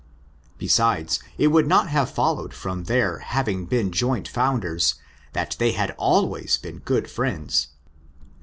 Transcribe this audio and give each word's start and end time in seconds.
Besides, 0.57 1.19
it 1.37 1.49
would 1.49 1.67
not 1.67 1.89
have 1.89 2.09
followed 2.09 2.55
from 2.55 2.85
their 2.85 3.19
having 3.19 3.67
been 3.67 3.91
joint 3.91 4.27
founders 4.27 4.95
that 5.33 5.55
they 5.59 5.73
had 5.73 5.91
always 5.99 6.57
been 6.57 6.79
good 6.79 7.07
friends. 7.07 7.67